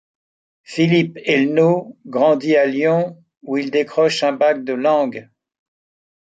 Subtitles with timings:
[0.63, 5.29] Philippe Elno grandit à Lyon, où il décroche un bac de langues.